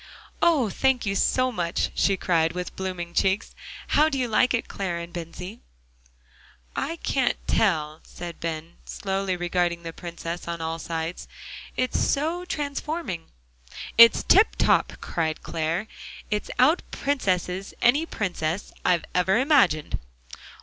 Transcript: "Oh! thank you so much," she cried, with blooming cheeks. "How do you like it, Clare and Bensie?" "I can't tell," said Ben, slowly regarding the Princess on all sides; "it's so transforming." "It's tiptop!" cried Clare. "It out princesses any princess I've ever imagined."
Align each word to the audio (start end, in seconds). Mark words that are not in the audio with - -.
"Oh! 0.41 0.67
thank 0.71 1.05
you 1.05 1.13
so 1.15 1.51
much," 1.51 1.91
she 1.93 2.17
cried, 2.17 2.53
with 2.53 2.75
blooming 2.75 3.13
cheeks. 3.13 3.53
"How 3.89 4.09
do 4.09 4.17
you 4.17 4.27
like 4.27 4.51
it, 4.51 4.67
Clare 4.67 4.97
and 4.97 5.13
Bensie?" 5.13 5.59
"I 6.75 6.95
can't 6.95 7.37
tell," 7.45 7.99
said 8.03 8.39
Ben, 8.39 8.77
slowly 8.83 9.35
regarding 9.35 9.83
the 9.83 9.93
Princess 9.93 10.47
on 10.47 10.59
all 10.59 10.79
sides; 10.79 11.27
"it's 11.77 11.99
so 11.99 12.45
transforming." 12.45 13.27
"It's 13.95 14.23
tiptop!" 14.23 14.93
cried 15.01 15.43
Clare. 15.43 15.85
"It 16.31 16.49
out 16.57 16.81
princesses 16.89 17.75
any 17.79 18.07
princess 18.07 18.73
I've 18.83 19.05
ever 19.13 19.37
imagined." 19.37 19.99